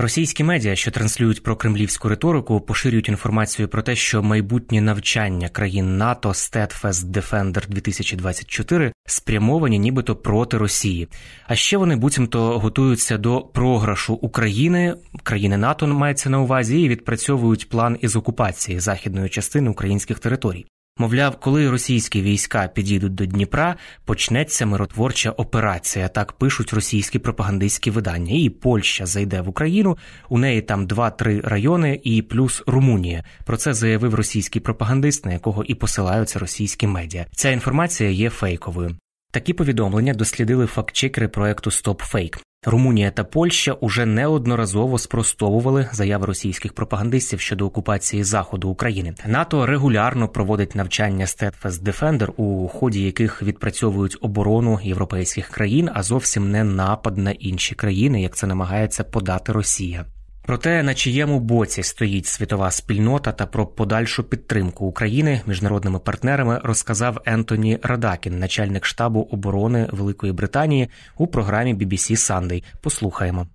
Російські 0.00 0.44
медіа, 0.44 0.76
що 0.76 0.90
транслюють 0.90 1.42
про 1.42 1.56
кремлівську 1.56 2.08
риторику, 2.08 2.60
поширюють 2.60 3.08
інформацію 3.08 3.68
про 3.68 3.82
те, 3.82 3.96
що 3.96 4.22
майбутнє 4.22 4.80
навчання 4.80 5.48
країн 5.48 5.96
НАТО 5.96 6.28
Steadfast 6.28 7.04
Defender 7.04 7.68
2024 7.68 8.92
спрямовані 9.06 9.78
нібито 9.78 10.16
проти 10.16 10.58
Росії. 10.58 11.08
А 11.46 11.54
ще 11.54 11.76
вони 11.76 11.96
буцімто 11.96 12.58
готуються 12.58 13.18
до 13.18 13.40
програшу 13.40 14.14
України, 14.14 14.94
країни 15.22 15.56
НАТО 15.56 15.86
мається 15.86 16.30
на 16.30 16.40
увазі, 16.40 16.82
і 16.82 16.88
відпрацьовують 16.88 17.68
план 17.68 17.98
із 18.00 18.16
окупації 18.16 18.80
західної 18.80 19.28
частини 19.28 19.70
українських 19.70 20.18
територій. 20.18 20.66
Мовляв, 20.98 21.36
коли 21.40 21.70
російські 21.70 22.22
війська 22.22 22.68
підійдуть 22.68 23.14
до 23.14 23.26
Дніпра, 23.26 23.76
почнеться 24.04 24.66
миротворча 24.66 25.30
операція. 25.30 26.08
Так 26.08 26.32
пишуть 26.32 26.72
російські 26.72 27.18
пропагандистські 27.18 27.90
видання. 27.90 28.34
І 28.34 28.50
Польща 28.50 29.06
зайде 29.06 29.40
в 29.40 29.48
Україну. 29.48 29.98
У 30.28 30.38
неї 30.38 30.62
там 30.62 30.86
2-3 30.86 31.48
райони, 31.48 32.00
і 32.04 32.22
плюс 32.22 32.62
Румунія. 32.66 33.24
Про 33.44 33.56
це 33.56 33.74
заявив 33.74 34.14
російський 34.14 34.62
пропагандист, 34.62 35.26
на 35.26 35.32
якого 35.32 35.64
і 35.64 35.74
посилаються 35.74 36.38
російські 36.38 36.86
медіа. 36.86 37.26
Ця 37.32 37.50
інформація 37.50 38.10
є 38.10 38.30
фейковою. 38.30 38.96
Такі 39.30 39.52
повідомлення 39.52 40.14
дослідили 40.14 40.66
фактчекери 40.66 41.28
проекту 41.28 41.70
StopFake. 41.70 42.38
Румунія 42.66 43.10
та 43.10 43.24
Польща 43.24 43.72
уже 43.72 44.06
неодноразово 44.06 44.98
спростовували 44.98 45.88
заяви 45.92 46.26
російських 46.26 46.72
пропагандистів 46.72 47.40
щодо 47.40 47.66
окупації 47.66 48.24
заходу 48.24 48.68
України. 48.68 49.14
НАТО 49.26 49.66
регулярно 49.66 50.28
проводить 50.28 50.74
навчання 50.74 51.24
Steadfast 51.24 51.82
Defender, 51.82 52.30
у 52.36 52.68
ході 52.68 53.02
яких 53.02 53.42
відпрацьовують 53.42 54.18
оборону 54.20 54.80
європейських 54.82 55.48
країн, 55.48 55.90
а 55.94 56.02
зовсім 56.02 56.50
не 56.50 56.64
напад 56.64 57.18
на 57.18 57.30
інші 57.30 57.74
країни, 57.74 58.22
як 58.22 58.36
це 58.36 58.46
намагається 58.46 59.04
подати 59.04 59.52
Росія. 59.52 60.04
Про 60.48 60.58
те, 60.58 60.82
на 60.82 60.94
чиєму 60.94 61.40
боці 61.40 61.82
стоїть 61.82 62.26
світова 62.26 62.70
спільнота 62.70 63.32
та 63.32 63.46
про 63.46 63.66
подальшу 63.66 64.24
підтримку 64.24 64.86
України 64.86 65.40
міжнародними 65.46 65.98
партнерами, 65.98 66.60
розказав 66.64 67.18
Ентоні 67.24 67.78
Радакін, 67.82 68.38
начальник 68.38 68.84
штабу 68.84 69.28
оборони 69.30 69.88
Великої 69.92 70.32
Британії, 70.32 70.88
у 71.18 71.26
програмі 71.26 71.74
BBC 71.74 72.10
Sunday. 72.10 72.64
Послухаємо. 72.80 73.46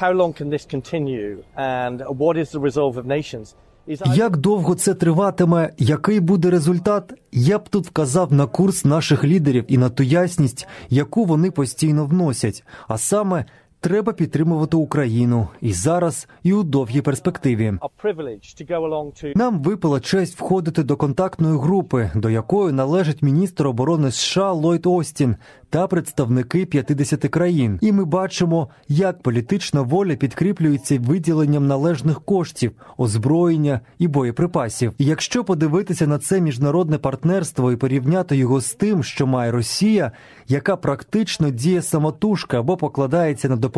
How 0.00 0.16
long 0.16 0.42
can 0.42 0.48
this 0.48 0.74
continue 0.74 1.36
and 1.56 1.98
what 1.98 2.36
is 2.36 2.50
the 2.54 2.60
resolve 2.60 2.94
of 2.94 3.06
nations? 3.06 3.54
Як 4.14 4.36
довго 4.36 4.74
це 4.74 4.94
триватиме? 4.94 5.70
Який 5.78 6.20
буде 6.20 6.50
результат? 6.50 7.12
Я 7.32 7.58
б 7.58 7.68
тут 7.68 7.86
вказав 7.86 8.32
на 8.32 8.46
курс 8.46 8.84
наших 8.84 9.24
лідерів 9.24 9.64
і 9.68 9.78
на 9.78 9.90
ту 9.90 10.02
ясність, 10.02 10.68
яку 10.88 11.24
вони 11.24 11.50
постійно 11.50 12.06
вносять. 12.06 12.64
А 12.88 12.98
саме 12.98 13.44
треба 13.82 14.12
підтримувати 14.12 14.76
Україну 14.76 15.48
і 15.60 15.72
зараз, 15.72 16.28
і 16.42 16.52
у 16.52 16.62
довгій 16.62 17.00
перспективі. 17.00 17.72
Нам 19.34 19.62
випала 19.62 20.00
честь 20.00 20.38
входити 20.38 20.82
до 20.82 20.96
контактної 20.96 21.58
групи, 21.58 22.10
до 22.14 22.30
якої 22.30 22.72
належить 22.72 23.22
міністр 23.22 23.66
оборони 23.66 24.10
США 24.10 24.52
Ллойд 24.52 24.86
Остін 24.86 25.36
та 25.70 25.86
представники 25.86 26.66
50 26.66 27.20
країн. 27.20 27.78
І 27.82 27.92
ми 27.92 28.04
бачимо, 28.04 28.68
як 28.88 29.22
політична 29.22 29.82
воля 29.82 30.14
підкріплюється 30.14 30.98
виділенням 30.98 31.66
належних 31.66 32.20
коштів, 32.20 32.72
озброєння 32.98 33.80
і 33.98 34.08
боєприпасів. 34.08 34.92
І 34.98 35.04
якщо 35.04 35.44
подивитися 35.44 36.06
на 36.06 36.18
це 36.18 36.40
міжнародне 36.40 36.98
партнерство 36.98 37.72
і 37.72 37.76
порівняти 37.76 38.36
його 38.36 38.60
з 38.60 38.74
тим, 38.74 39.02
що 39.02 39.26
має 39.26 39.52
Росія, 39.52 40.12
яка 40.48 40.76
практично 40.76 41.50
діє 41.50 41.82
самотужка 41.82 42.60
або 42.60 42.76
покладається 42.76 43.48
на 43.48 43.56
допомогу 43.56 43.71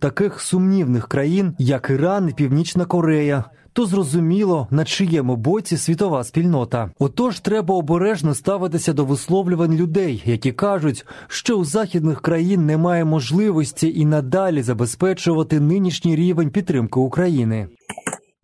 таких 0.00 0.40
сумнівних 0.40 1.08
країн, 1.08 1.54
як 1.58 1.90
Іран 1.90 2.28
і 2.28 2.32
Північна 2.32 2.84
Корея 2.84 3.44
то 3.72 3.86
зрозуміло, 3.86 4.68
на 4.70 4.84
чиєму 4.84 5.36
боці 5.36 5.76
світова 5.76 6.24
спільнота. 6.24 6.90
Отож, 6.98 7.40
треба 7.40 7.74
обережно 7.74 8.34
ставитися 8.34 8.92
до 8.92 9.04
висловлювань 9.04 9.76
людей, 9.76 10.22
які 10.26 10.52
кажуть, 10.52 11.06
що 11.28 11.56
у 11.56 11.64
західних 11.64 12.20
країн 12.20 12.66
немає 12.66 13.04
можливості 13.04 14.00
і 14.00 14.04
надалі 14.04 14.62
забезпечувати 14.62 15.60
нинішній 15.60 16.16
рівень 16.16 16.50
підтримки 16.50 17.00
України. 17.00 17.68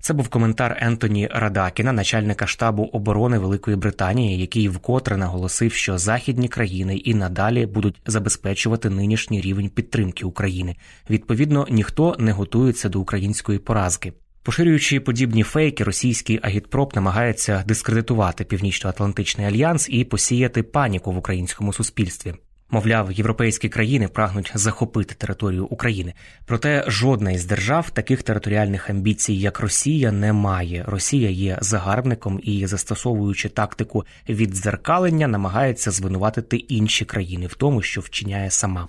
Це 0.07 0.15
був 0.15 0.29
коментар 0.29 0.79
Ентоні 0.81 1.29
Радакіна, 1.33 1.93
начальника 1.93 2.47
штабу 2.47 2.83
оборони 2.83 3.39
Великої 3.39 3.77
Британії, 3.77 4.41
який 4.41 4.69
вкотре 4.69 5.17
наголосив, 5.17 5.73
що 5.73 5.99
західні 5.99 6.49
країни 6.49 6.97
і 6.97 7.15
надалі 7.15 7.67
будуть 7.67 8.01
забезпечувати 8.07 8.91
нинішній 8.91 9.41
рівень 9.41 9.69
підтримки 9.69 10.25
України. 10.25 10.77
Відповідно, 11.11 11.67
ніхто 11.71 12.17
не 12.19 12.33
готується 12.33 12.89
до 12.89 13.01
української 13.01 13.59
поразки. 13.59 14.13
Поширюючи 14.43 15.01
подібні 15.01 15.43
фейки, 15.43 15.85
російський 15.85 16.41
агітпроп 16.43 16.95
намагається 16.95 17.65
дискредитувати 17.67 18.45
Північно-Атлантичний 18.45 19.47
альянс 19.47 19.89
і 19.91 20.05
посіяти 20.05 20.63
паніку 20.63 21.13
в 21.13 21.17
українському 21.17 21.73
суспільстві. 21.73 22.35
Мовляв, 22.71 23.13
європейські 23.13 23.69
країни 23.69 24.09
прагнуть 24.09 24.53
захопити 24.55 25.15
територію 25.15 25.67
України. 25.67 26.15
Проте 26.45 26.85
жодна 26.87 27.31
із 27.31 27.45
держав 27.45 27.91
таких 27.91 28.23
територіальних 28.23 28.91
амбіцій, 28.91 29.33
як 29.35 29.61
Росія, 29.61 30.13
не 30.13 30.33
має. 30.33 30.85
Росія 30.87 31.31
є 31.31 31.59
загарбником 31.61 32.41
і, 32.43 32.67
застосовуючи 32.67 33.49
тактику 33.49 34.05
віддзеркалення, 34.29 35.29
намагається 35.29 35.91
звинуватити 35.91 36.57
інші 36.57 37.05
країни 37.05 37.47
в 37.47 37.55
тому, 37.55 37.83
що 37.83 38.01
вчиняє 38.01 38.51
сама. 38.51 38.89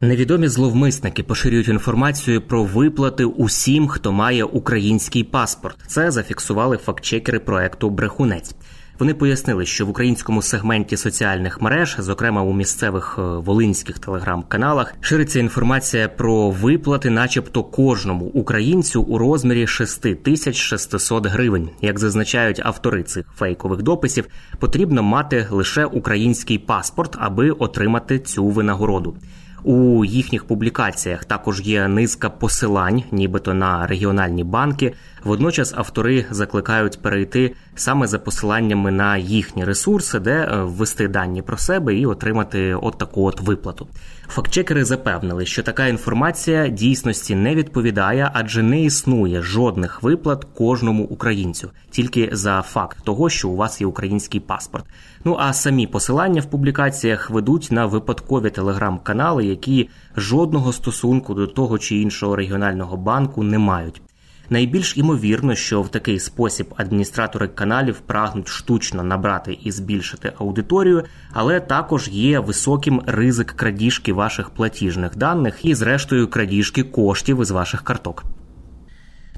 Невідомі 0.00 0.48
зловмисники 0.48 1.22
поширюють 1.22 1.68
інформацію 1.68 2.40
про 2.40 2.64
виплати 2.64 3.24
усім, 3.24 3.88
хто 3.88 4.12
має 4.12 4.44
український 4.44 5.24
паспорт. 5.24 5.76
Це 5.86 6.10
зафіксували 6.10 6.76
фактчекери 6.76 7.38
проекту 7.38 7.90
Брехунець. 7.90 8.54
Вони 8.98 9.14
пояснили, 9.14 9.66
що 9.66 9.86
в 9.86 9.90
українському 9.90 10.42
сегменті 10.42 10.96
соціальних 10.96 11.60
мереж, 11.62 11.96
зокрема 11.98 12.42
у 12.42 12.52
місцевих 12.52 13.16
е, 13.18 13.22
волинських 13.22 13.98
телеграм-каналах, 13.98 14.94
шириться 15.00 15.40
інформація 15.40 16.08
про 16.08 16.50
виплати, 16.50 17.10
начебто 17.10 17.64
кожному 17.64 18.24
українцю 18.24 19.02
у 19.02 19.18
розмірі 19.18 19.66
6600 19.66 21.26
гривень. 21.26 21.70
Як 21.80 21.98
зазначають 21.98 22.60
автори 22.64 23.02
цих 23.02 23.26
фейкових 23.36 23.82
дописів, 23.82 24.26
потрібно 24.58 25.02
мати 25.02 25.46
лише 25.50 25.84
український 25.84 26.58
паспорт, 26.58 27.16
аби 27.20 27.50
отримати 27.50 28.18
цю 28.18 28.46
винагороду. 28.46 29.16
У 29.64 30.04
їхніх 30.04 30.44
публікаціях 30.44 31.24
також 31.24 31.60
є 31.60 31.88
низка 31.88 32.30
посилань, 32.30 33.02
нібито 33.12 33.54
на 33.54 33.86
регіональні 33.86 34.44
банки. 34.44 34.94
Водночас 35.24 35.74
автори 35.76 36.26
закликають 36.30 37.02
перейти 37.02 37.54
саме 37.74 38.06
за 38.06 38.18
посиланнями 38.18 38.90
на 38.90 39.16
їхні 39.16 39.64
ресурси, 39.64 40.18
де 40.20 40.30
е, 40.30 40.62
ввести 40.62 41.08
дані 41.08 41.42
про 41.42 41.56
себе 41.56 41.94
і 41.94 42.06
отримати 42.06 42.74
от 42.74 42.98
таку 42.98 43.24
от 43.24 43.40
виплату. 43.40 43.86
Фактчекери 44.28 44.84
запевнили, 44.84 45.46
що 45.46 45.62
така 45.62 45.86
інформація 45.86 46.68
дійсності 46.68 47.34
не 47.34 47.54
відповідає, 47.54 48.30
адже 48.32 48.62
не 48.62 48.82
існує 48.82 49.42
жодних 49.42 50.02
виплат 50.02 50.46
кожному 50.54 51.04
українцю, 51.04 51.70
тільки 51.90 52.28
за 52.32 52.62
факт 52.62 52.98
того, 53.04 53.28
що 53.28 53.48
у 53.48 53.56
вас 53.56 53.80
є 53.80 53.86
український 53.86 54.40
паспорт. 54.40 54.84
Ну 55.24 55.36
а 55.40 55.52
самі 55.52 55.86
посилання 55.86 56.40
в 56.40 56.50
публікаціях 56.50 57.30
ведуть 57.30 57.68
на 57.70 57.86
випадкові 57.86 58.50
телеграм-канали, 58.50 59.46
які 59.46 59.88
жодного 60.16 60.72
стосунку 60.72 61.34
до 61.34 61.46
того 61.46 61.78
чи 61.78 61.96
іншого 61.96 62.36
регіонального 62.36 62.96
банку 62.96 63.42
не 63.42 63.58
мають. 63.58 64.02
Найбільш 64.50 64.96
імовірно, 64.96 65.54
що 65.54 65.82
в 65.82 65.88
такий 65.88 66.20
спосіб 66.20 66.74
адміністратори 66.76 67.48
каналів 67.48 68.00
прагнуть 68.00 68.48
штучно 68.48 69.02
набрати 69.02 69.58
і 69.62 69.72
збільшити 69.72 70.32
аудиторію, 70.38 71.04
але 71.32 71.60
також 71.60 72.08
є 72.08 72.40
високим 72.40 73.02
ризик 73.06 73.52
крадіжки 73.52 74.12
ваших 74.12 74.50
платіжних 74.50 75.16
даних 75.16 75.64
і, 75.64 75.74
зрештою, 75.74 76.28
крадіжки 76.28 76.82
коштів 76.82 77.42
із 77.42 77.50
ваших 77.50 77.82
карток. 77.82 78.24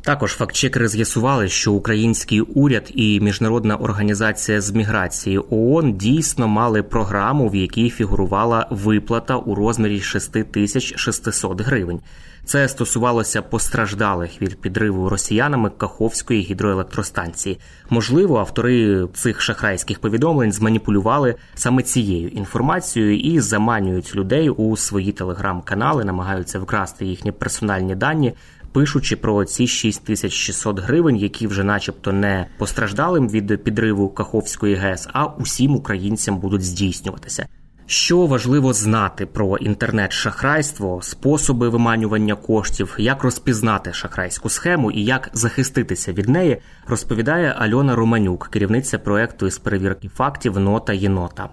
Також 0.07 0.33
фактчекери 0.33 0.89
з'ясували, 0.89 1.49
що 1.49 1.73
український 1.73 2.41
уряд 2.41 2.91
і 2.95 3.21
міжнародна 3.21 3.77
організація 3.77 4.61
з 4.61 4.71
міграції 4.71 5.41
ООН 5.51 5.93
дійсно 5.97 6.49
мали 6.49 6.83
програму, 6.83 7.49
в 7.49 7.55
якій 7.55 7.91
фігурувала 7.91 8.67
виплата 8.71 9.37
у 9.37 9.55
розмірі 9.55 10.01
6600 10.01 11.61
гривень. 11.61 12.01
Це 12.47 12.69
стосувалося 12.69 13.43
постраждалих 13.43 14.43
від 14.43 14.61
підриву 14.61 15.09
росіянами 15.09 15.71
Каховської 15.71 16.43
гідроелектростанції. 16.43 17.59
Можливо, 17.91 18.39
автори 18.39 19.09
цих 19.15 19.41
шахрайських 19.41 19.99
повідомлень 19.99 20.53
зманіпулювали 20.53 21.35
саме 21.55 21.83
цією 21.83 22.29
інформацією 22.29 23.19
і 23.19 23.41
заманюють 23.41 24.17
людей 24.17 24.51
у 24.51 24.77
свої 24.77 25.13
телеграм-канали, 25.13 26.05
намагаються 26.05 26.59
вкрасти 26.59 27.07
їхні 27.07 27.33
персональні 27.33 27.95
дані. 27.95 28.35
Пишучи 28.73 29.17
про 29.17 29.45
ці 29.45 29.67
6600 29.67 30.81
гривень, 30.81 31.17
які 31.17 31.47
вже, 31.47 31.65
начебто, 31.65 32.13
не 32.13 32.47
постраждалим 32.59 33.29
від 33.29 33.65
підриву 33.65 34.09
Каховської 34.09 34.75
ГЕС, 34.75 35.09
а 35.13 35.27
усім 35.27 35.77
українцям 35.77 36.39
будуть 36.39 36.65
здійснюватися. 36.65 37.47
Що 37.89 38.27
важливо 38.27 38.73
знати 38.73 39.27
про 39.27 39.57
інтернет-шахрайство, 39.57 41.03
способи 41.03 41.69
виманювання 41.69 42.35
коштів, 42.35 42.95
як 42.99 43.23
розпізнати 43.23 43.93
шахрайську 43.93 44.49
схему 44.49 44.91
і 44.91 45.05
як 45.05 45.31
захиститися 45.33 46.13
від 46.13 46.29
неї, 46.29 46.59
розповідає 46.87 47.55
Альона 47.59 47.97
Романюк, 47.97 48.49
керівниця 48.49 48.99
проекту 48.99 49.47
із 49.47 49.59
перевірки 49.59 50.09
фактів 50.09 50.59
Нота 50.59 50.93
єнота. 50.93 51.49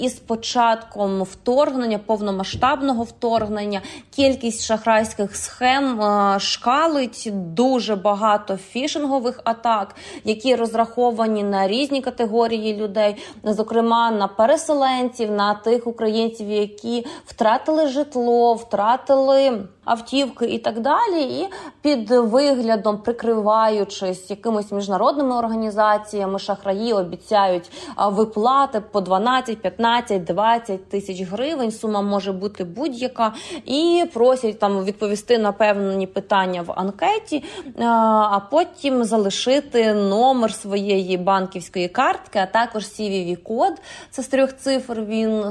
Із 0.00 0.14
початком 0.14 1.22
вторгнення, 1.22 1.98
повномасштабного 1.98 3.02
вторгнення, 3.02 3.80
кількість 4.10 4.64
шахрайських 4.64 5.36
схем 5.36 6.00
е, 6.00 6.40
шкалить 6.40 7.28
дуже 7.32 7.96
багато 7.96 8.56
фішингових 8.56 9.40
атак, 9.44 9.94
які 10.24 10.56
розраховані 10.56 11.42
на 11.42 11.68
різні 11.68 12.00
категорії 12.00 12.76
людей, 12.76 13.16
зокрема 13.44 14.10
на 14.10 14.28
переселенців, 14.28 15.30
на 15.30 15.54
тих 15.54 15.86
українців, 15.86 16.50
які 16.50 17.06
втратили 17.26 17.86
житло, 17.86 18.54
втратили 18.54 19.62
автівки 19.84 20.46
і 20.46 20.58
так 20.58 20.80
далі. 20.80 21.22
І 21.22 21.48
під 21.82 22.10
виглядом, 22.10 22.98
прикриваючись 22.98 24.30
якимись 24.30 24.72
міжнародними 24.72 25.36
організаціями, 25.36 26.38
шахраї 26.38 26.92
обіцяють 26.92 27.70
виплати 28.06 28.80
по 28.80 29.00
12, 29.00 29.62
15, 29.62 29.89
20 30.18 30.88
тисяч 30.88 31.20
гривень. 31.22 31.72
Сума 31.72 32.02
може 32.02 32.32
бути 32.32 32.64
будь-яка, 32.64 33.34
і 33.64 34.04
просять 34.14 34.58
там 34.58 34.84
відповісти 34.84 35.38
на 35.38 35.52
певні 35.52 36.06
питання 36.06 36.62
в 36.62 36.72
анкеті, 36.76 37.44
а 37.78 38.40
потім 38.50 39.04
залишити 39.04 39.94
номер 39.94 40.54
своєї 40.54 41.16
банківської 41.16 41.88
картки, 41.88 42.38
а 42.38 42.46
також 42.46 42.84
cvv 42.84 43.36
код 43.36 43.72
Це 44.10 44.22
з 44.22 44.28
трьох 44.28 44.56
цифр. 44.56 45.00
Він 45.08 45.44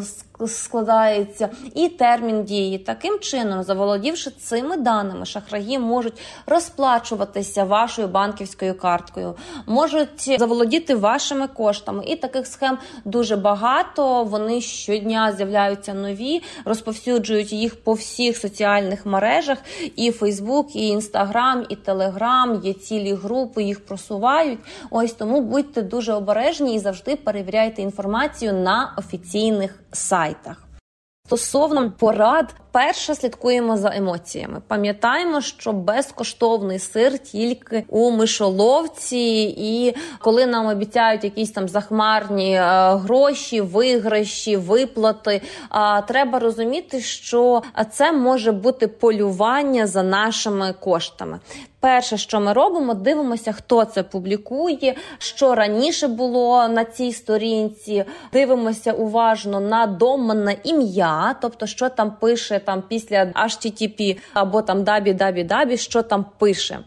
складається, 0.47 1.49
і 1.75 1.89
термін 1.89 2.43
дії. 2.43 2.77
Таким 2.77 3.19
чином, 3.19 3.63
заволодівши 3.63 4.31
цими 4.31 4.77
даними, 4.77 5.25
шахраї 5.25 5.79
можуть 5.79 6.21
розплачуватися 6.45 7.63
вашою 7.63 8.07
банківською 8.07 8.77
карткою, 8.77 9.35
можуть 9.65 10.39
заволодіти 10.39 10.95
вашими 10.95 11.47
коштами. 11.47 12.03
І 12.07 12.15
таких 12.15 12.47
схем 12.47 12.77
дуже 13.05 13.35
багато. 13.35 14.23
Вони 14.23 14.61
щодня 14.61 15.31
з'являються 15.31 15.93
нові, 15.93 16.41
розповсюджують 16.65 17.53
їх 17.53 17.83
по 17.83 17.93
всіх 17.93 18.37
соціальних 18.37 19.05
мережах. 19.05 19.57
І 19.95 20.11
Фейсбук, 20.11 20.75
і 20.75 20.87
Інстаграм, 20.87 21.65
і 21.69 21.75
Телеграм, 21.75 22.61
є 22.63 22.73
цілі 22.73 23.13
групи, 23.13 23.63
їх 23.63 23.85
просувають. 23.85 24.59
Ось 24.89 25.13
тому 25.13 25.41
будьте 25.41 25.81
дуже 25.81 26.13
обережні 26.13 26.75
і 26.75 26.79
завжди 26.79 27.15
перевіряйте 27.15 27.81
інформацію 27.81 28.53
на 28.53 28.93
офіційних 28.97 29.79
сайтах. 29.91 30.28
Стосовно 31.25 31.91
порад 31.91 32.55
Перше 32.71 33.15
слідкуємо 33.15 33.77
за 33.77 33.95
емоціями. 33.95 34.61
Пам'ятаємо, 34.67 35.41
що 35.41 35.73
безкоштовний 35.73 36.79
сир 36.79 37.17
тільки 37.17 37.83
у 37.87 38.11
мишоловці, 38.11 39.55
і 39.57 39.95
коли 40.19 40.45
нам 40.45 40.67
обіцяють 40.67 41.23
якісь 41.23 41.51
там 41.51 41.67
захмарні 41.67 42.53
е, 42.53 42.61
гроші, 42.95 43.61
виграші, 43.61 44.57
виплати. 44.57 45.41
Треба 46.07 46.39
розуміти, 46.39 47.01
що 47.01 47.63
це 47.91 48.11
може 48.11 48.51
бути 48.51 48.87
полювання 48.87 49.87
за 49.87 50.03
нашими 50.03 50.73
коштами. 50.79 51.39
Перше, 51.81 52.17
що 52.17 52.39
ми 52.39 52.53
робимо, 52.53 52.93
дивимося, 52.93 53.51
хто 53.51 53.85
це 53.85 54.03
публікує, 54.03 54.95
що 55.17 55.55
раніше 55.55 56.07
було 56.07 56.67
на 56.67 56.85
цій 56.85 57.13
сторінці. 57.13 58.05
Дивимося 58.33 58.91
уважно 58.91 59.59
на 59.59 59.87
доменне 59.87 60.55
ім'я, 60.63 61.35
тобто 61.41 61.65
що 61.65 61.89
там 61.89 62.11
пише 62.11 62.58
там 62.59 62.83
після 62.89 63.25
HTTP 63.25 64.17
або 64.33 64.61
там 64.61 64.83
дабі 64.83 65.13
дабі 65.13 65.43
дабі, 65.43 65.77
що 65.77 66.01
там 66.01 66.25
пише. 66.37 66.79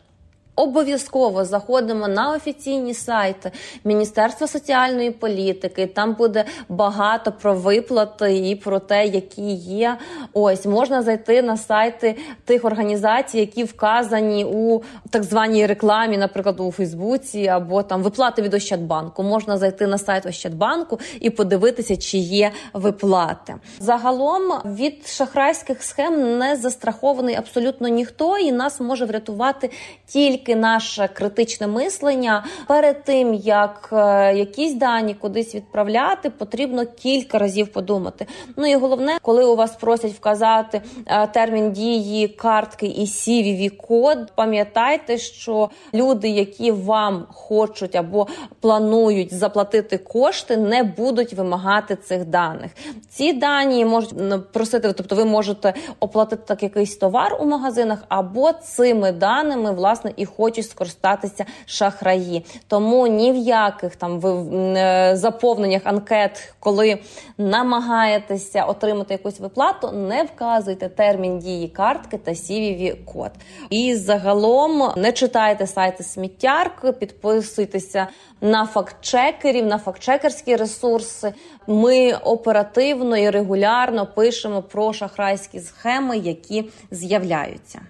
Обов'язково 0.56 1.44
заходимо 1.44 2.08
на 2.08 2.30
офіційні 2.30 2.94
сайти 2.94 3.52
Міністерства 3.84 4.46
соціальної 4.46 5.10
політики. 5.10 5.86
Там 5.86 6.14
буде 6.14 6.44
багато 6.68 7.32
про 7.32 7.54
виплати 7.54 8.48
і 8.50 8.56
про 8.56 8.78
те, 8.78 9.06
які 9.06 9.52
є. 9.54 9.98
Ось 10.32 10.66
можна 10.66 11.02
зайти 11.02 11.42
на 11.42 11.56
сайти 11.56 12.16
тих 12.44 12.64
організацій, 12.64 13.38
які 13.38 13.64
вказані 13.64 14.44
у 14.44 14.82
так 15.10 15.22
званій 15.22 15.66
рекламі, 15.66 16.18
наприклад, 16.18 16.60
у 16.60 16.72
Фейсбуці, 16.72 17.46
або 17.46 17.82
там 17.82 18.02
виплати 18.02 18.42
від 18.42 18.54
Ощадбанку. 18.54 19.22
Можна 19.22 19.58
зайти 19.58 19.86
на 19.86 19.98
сайт 19.98 20.26
Ощадбанку 20.26 20.98
і 21.20 21.30
подивитися, 21.30 21.96
чи 21.96 22.18
є 22.18 22.50
виплати. 22.72 23.54
Загалом 23.80 24.42
від 24.64 25.06
шахрайських 25.06 25.82
схем 25.82 26.38
не 26.38 26.56
застрахований 26.56 27.34
абсолютно 27.34 27.88
ніхто, 27.88 28.38
і 28.38 28.52
нас 28.52 28.80
може 28.80 29.04
врятувати 29.04 29.70
тільки 30.06 30.41
тільки 30.42 30.60
наше 30.60 31.08
критичне 31.12 31.66
мислення 31.66 32.44
перед 32.68 33.04
тим, 33.04 33.34
як 33.34 33.88
е, 33.92 34.34
якісь 34.36 34.74
дані 34.74 35.14
кудись 35.14 35.54
відправляти, 35.54 36.30
потрібно 36.30 36.86
кілька 36.86 37.38
разів 37.38 37.68
подумати. 37.68 38.26
Ну 38.56 38.66
і 38.66 38.74
головне, 38.74 39.18
коли 39.22 39.44
у 39.44 39.56
вас 39.56 39.76
просять 39.76 40.12
вказати 40.12 40.82
е, 41.06 41.26
термін 41.26 41.72
дії 41.72 42.28
картки 42.28 42.86
і 42.86 43.04
cvv 43.04 43.76
код 43.76 44.32
пам'ятайте, 44.34 45.18
що 45.18 45.70
люди, 45.94 46.28
які 46.28 46.70
вам 46.70 47.26
хочуть 47.30 47.96
або 47.96 48.26
планують 48.60 49.34
заплатити 49.34 49.98
кошти, 49.98 50.56
не 50.56 50.82
будуть 50.82 51.32
вимагати 51.32 51.96
цих 51.96 52.24
даних. 52.24 52.70
Ці 53.08 53.32
дані 53.32 53.84
можуть 53.84 54.52
просити, 54.52 54.92
тобто 54.92 55.14
ви 55.14 55.24
можете 55.24 55.74
оплатити 56.00 56.42
так 56.46 56.62
якийсь 56.62 56.96
товар 56.96 57.36
у 57.40 57.44
магазинах, 57.44 57.98
або 58.08 58.52
цими 58.52 59.12
даними 59.12 59.72
власне 59.72 60.12
і 60.16 60.26
хочуть 60.36 60.70
скористатися 60.70 61.44
шахраї. 61.66 62.44
Тому 62.68 63.06
ні 63.06 63.32
в 63.32 63.36
яких 63.36 63.96
там 63.96 64.20
ви 64.20 64.30
е, 64.78 65.16
заповненнях 65.16 65.82
анкет, 65.84 66.54
коли 66.60 66.98
намагаєтеся 67.38 68.64
отримати 68.64 69.14
якусь 69.14 69.40
виплату, 69.40 69.92
не 69.92 70.22
вказуйте 70.22 70.88
термін 70.88 71.38
дії 71.38 71.68
картки 71.68 72.18
та 72.18 72.30
cvv 72.30 73.04
код. 73.04 73.30
І 73.70 73.94
загалом 73.94 74.92
не 74.96 75.12
читайте 75.12 75.66
сайти 75.66 76.04
сміттярки, 76.04 76.92
підписуйтеся 76.92 78.06
на 78.40 78.66
фактчекерів, 78.66 79.66
на 79.66 79.78
фактчекерські 79.78 80.56
ресурси. 80.56 81.34
Ми 81.66 82.12
оперативно 82.12 83.16
і 83.16 83.30
регулярно 83.30 84.06
пишемо 84.06 84.62
про 84.62 84.92
шахрайські 84.92 85.60
схеми, 85.60 86.18
які 86.18 86.70
з'являються. 86.90 87.80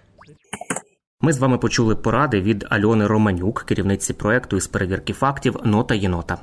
Ми 1.24 1.32
з 1.32 1.38
вами 1.38 1.58
почули 1.58 1.96
поради 1.96 2.40
від 2.40 2.66
Альони 2.70 3.06
Романюк, 3.06 3.62
керівниці 3.62 4.12
проекту 4.12 4.56
із 4.56 4.66
перевірки 4.66 5.12
фактів 5.12 5.56
Нота 5.64 5.94
Єнота. 5.94 6.38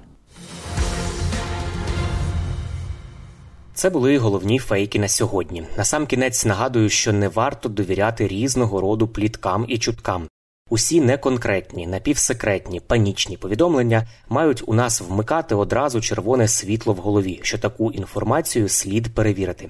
Це 3.73 3.89
були 3.89 4.17
головні 4.17 4.59
фейки 4.59 4.99
на 4.99 5.07
сьогодні. 5.07 5.63
Насамкінець 5.77 6.45
нагадую, 6.45 6.89
що 6.89 7.13
не 7.13 7.27
варто 7.27 7.69
довіряти 7.69 8.27
різного 8.27 8.81
роду 8.81 9.07
пліткам 9.07 9.65
і 9.67 9.77
чуткам. 9.77 10.27
Усі 10.69 11.01
неконкретні, 11.01 11.87
напівсекретні, 11.87 12.79
панічні 12.79 13.37
повідомлення 13.37 14.07
мають 14.29 14.63
у 14.67 14.73
нас 14.73 15.01
вмикати 15.01 15.55
одразу 15.55 16.01
червоне 16.01 16.47
світло 16.47 16.93
в 16.93 16.97
голові, 16.97 17.39
що 17.43 17.57
таку 17.57 17.91
інформацію 17.91 18.69
слід 18.69 19.15
перевірити 19.15 19.69